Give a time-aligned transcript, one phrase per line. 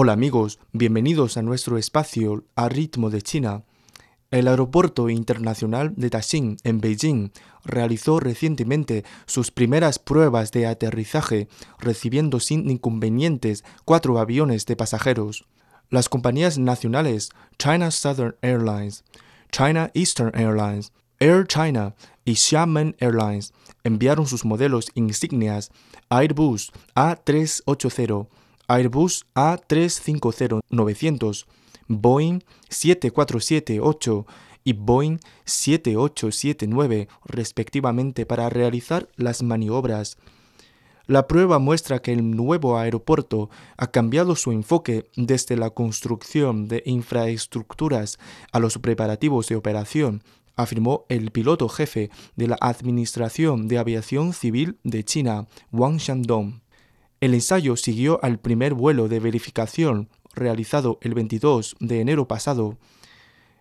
[0.00, 3.64] Hola amigos, bienvenidos a nuestro espacio a ritmo de China.
[4.30, 7.32] El Aeropuerto Internacional de Taxing en Beijing
[7.64, 11.48] realizó recientemente sus primeras pruebas de aterrizaje,
[11.80, 15.46] recibiendo sin inconvenientes cuatro aviones de pasajeros.
[15.90, 19.02] Las compañías nacionales China Southern Airlines,
[19.50, 23.52] China Eastern Airlines, Air China y Xiamen Airlines
[23.82, 25.72] enviaron sus modelos insignias
[26.08, 28.28] Airbus A380
[28.68, 31.46] Airbus A350-900,
[31.88, 34.26] Boeing 747-8
[34.62, 40.18] y Boeing 7879 respectivamente para realizar las maniobras.
[41.06, 46.82] La prueba muestra que el nuevo aeropuerto ha cambiado su enfoque desde la construcción de
[46.84, 48.18] infraestructuras
[48.52, 50.22] a los preparativos de operación,
[50.54, 56.67] afirmó el piloto jefe de la Administración de Aviación Civil de China, Wang Shandong.
[57.20, 62.78] El ensayo siguió al primer vuelo de verificación realizado el 22 de enero pasado.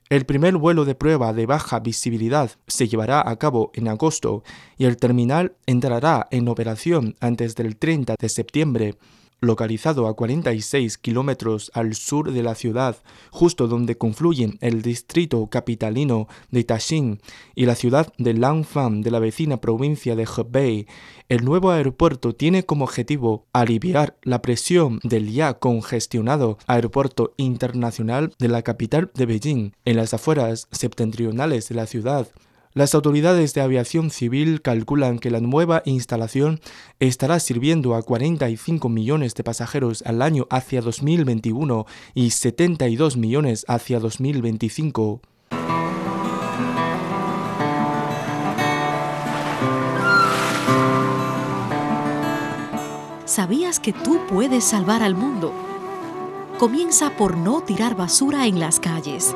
[0.09, 4.43] El primer vuelo de prueba de baja visibilidad se llevará a cabo en agosto
[4.77, 8.95] y el terminal entrará en operación antes del 30 de septiembre
[9.39, 12.97] localizado a 46 kilómetros al sur de la ciudad,
[13.31, 17.21] justo donde confluyen el distrito capitalino de Taxing
[17.55, 20.87] y la ciudad de Langfang de la vecina provincia de Hebei.
[21.29, 28.47] El nuevo aeropuerto tiene como objetivo aliviar la presión del ya congestionado aeropuerto internacional de
[28.47, 32.27] la capital de Beijing, en las afueras septentrionales de la ciudad.
[32.77, 36.59] Las autoridades de aviación civil calculan que la nueva instalación
[36.99, 43.99] estará sirviendo a 45 millones de pasajeros al año hacia 2021 y 72 millones hacia
[43.99, 45.21] 2025.
[53.25, 55.51] ¿Sabías que tú puedes salvar al mundo?
[56.59, 59.35] Comienza por no tirar basura en las calles.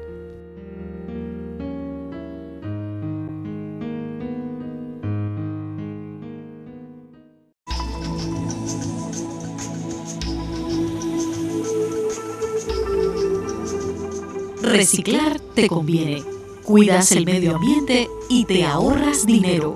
[14.71, 16.23] Reciclar te conviene.
[16.63, 19.75] Cuidas el medio ambiente y te ahorras dinero.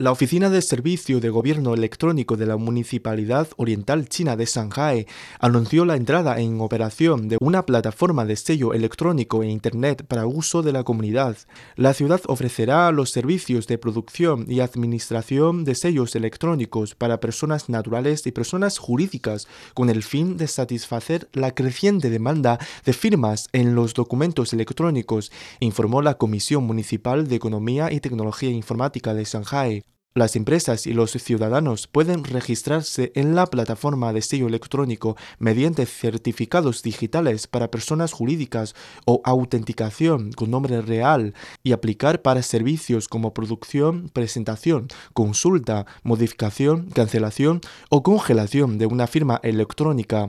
[0.00, 5.06] La Oficina de Servicio de Gobierno Electrónico de la Municipalidad Oriental China de Shanghai
[5.40, 10.62] anunció la entrada en operación de una plataforma de sello electrónico e Internet para uso
[10.62, 11.36] de la comunidad.
[11.76, 18.26] La ciudad ofrecerá los servicios de producción y administración de sellos electrónicos para personas naturales
[18.26, 23.92] y personas jurídicas con el fin de satisfacer la creciente demanda de firmas en los
[23.92, 25.30] documentos electrónicos,
[25.60, 29.82] informó la Comisión Municipal de Economía y Tecnología Informática de Shanghai.
[30.12, 36.82] Las empresas y los ciudadanos pueden registrarse en la plataforma de sello electrónico mediante certificados
[36.82, 38.74] digitales para personas jurídicas
[39.06, 47.60] o autenticación con nombre real y aplicar para servicios como producción, presentación, consulta, modificación, cancelación
[47.88, 50.26] o congelación de una firma electrónica.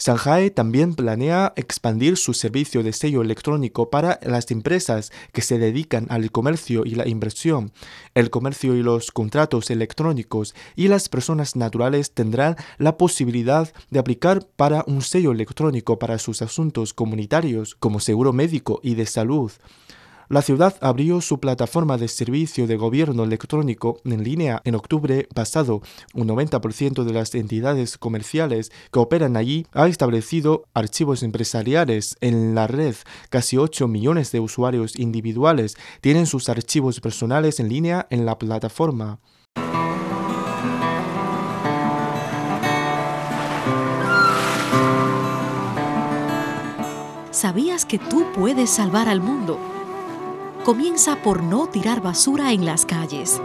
[0.00, 6.08] Shanghai también planea expandir su servicio de sello electrónico para las empresas que se dedican
[6.08, 7.70] al comercio y la inversión.
[8.16, 14.46] El comercio y los contratos electrónicos y las personas naturales tendrán la posibilidad de aplicar
[14.56, 19.52] para un sello electrónico para sus asuntos comunitarios como seguro médico y de salud.
[20.30, 25.82] La ciudad abrió su plataforma de servicio de gobierno electrónico en línea en octubre pasado.
[26.14, 32.68] Un 90% de las entidades comerciales que operan allí ha establecido archivos empresariales en la
[32.68, 32.94] red.
[33.28, 39.18] Casi 8 millones de usuarios individuales tienen sus archivos personales en línea en la plataforma.
[47.32, 49.58] ¿Sabías que tú puedes salvar al mundo?
[50.64, 53.40] Comienza por no tirar basura en las calles.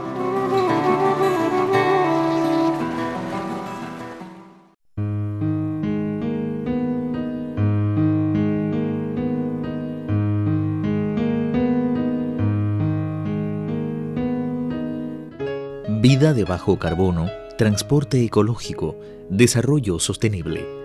[16.02, 17.28] Vida de bajo carbono,
[17.58, 18.96] transporte ecológico,
[19.30, 20.85] desarrollo sostenible.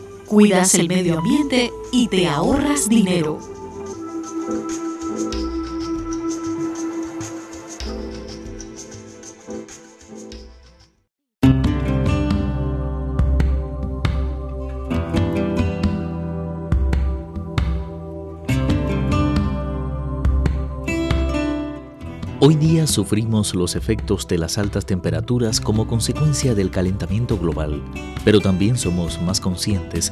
[0.31, 3.37] cuidas el medio ambiente y te ahorras dinero.
[22.43, 27.83] Hoy día sufrimos los efectos de las altas temperaturas como consecuencia del calentamiento global,
[28.25, 30.11] pero también somos más conscientes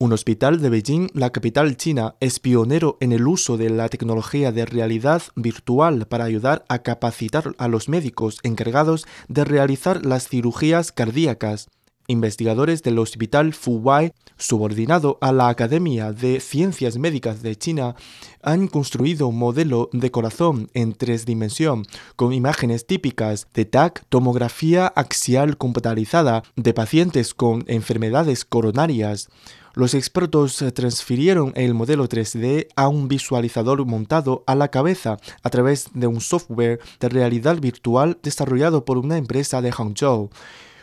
[0.00, 4.50] Un hospital de Beijing, la capital china, es pionero en el uso de la tecnología
[4.50, 10.90] de realidad virtual para ayudar a capacitar a los médicos encargados de realizar las cirugías
[10.90, 11.68] cardíacas.
[12.08, 17.94] Investigadores del Hospital Fuwai, subordinado a la Academia de Ciencias Médicas de China,
[18.42, 21.86] han construido un modelo de corazón en tres dimensiones
[22.16, 29.28] con imágenes típicas de TAC, tomografía axial computarizada de pacientes con enfermedades coronarias.
[29.76, 35.88] Los expertos transfirieron el modelo 3D a un visualizador montado a la cabeza a través
[35.94, 40.30] de un software de realidad virtual desarrollado por una empresa de Hangzhou.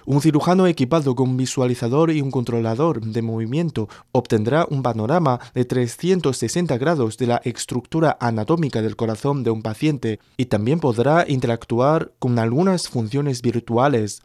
[0.05, 5.63] Un cirujano equipado con un visualizador y un controlador de movimiento obtendrá un panorama de
[5.63, 12.12] 360 grados de la estructura anatómica del corazón de un paciente y también podrá interactuar
[12.19, 14.21] con algunas funciones virtuales.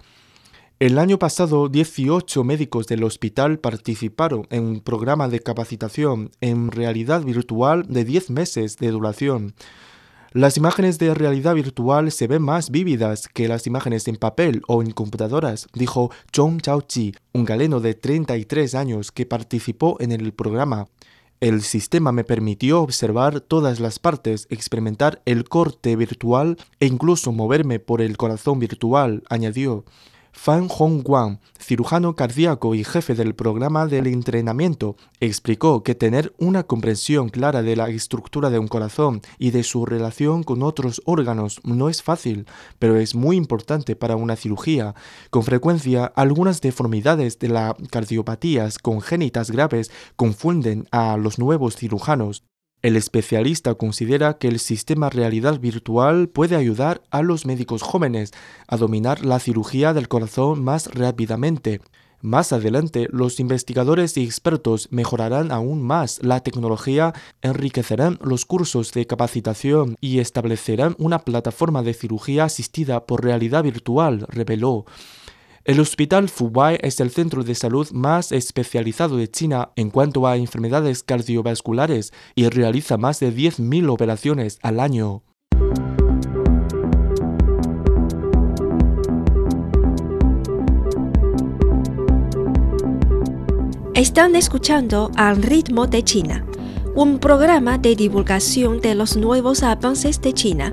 [0.79, 7.23] El año pasado, 18 médicos del hospital participaron en un programa de capacitación en realidad
[7.23, 9.55] virtual de 10 meses de duración.
[10.33, 14.83] Las imágenes de realidad virtual se ven más vívidas que las imágenes en papel o
[14.83, 20.89] en computadoras, dijo Zhong Chaoqi, un galeno de 33 años que participó en el programa.
[21.41, 27.79] El sistema me permitió observar todas las partes, experimentar el corte virtual e incluso moverme
[27.79, 29.87] por el corazón virtual, añadió.
[30.39, 37.31] Fan Hongguang, cirujano cardíaco y jefe del programa del entrenamiento, explicó que tener una comprensión
[37.31, 41.89] clara de la estructura de un corazón y de su relación con otros órganos no
[41.89, 42.47] es fácil,
[42.79, 44.95] pero es muy importante para una cirugía.
[45.31, 52.45] Con frecuencia, algunas deformidades de las cardiopatías congénitas graves confunden a los nuevos cirujanos.
[52.83, 58.33] El especialista considera que el sistema realidad virtual puede ayudar a los médicos jóvenes
[58.69, 61.81] a dominar la cirugía del corazón más rápidamente.
[62.21, 69.07] Más adelante, los investigadores y expertos mejorarán aún más la tecnología, enriquecerán los cursos de
[69.07, 74.87] capacitación y establecerán una plataforma de cirugía asistida por realidad virtual, reveló.
[75.67, 80.37] El Hospital Fubai es el centro de salud más especializado de China en cuanto a
[80.37, 85.25] enfermedades cardiovasculares y realiza más de 10.000 operaciones al año.
[93.95, 96.47] Están escuchando al ritmo de China,
[96.95, 100.73] un programa de divulgación de los nuevos avances de China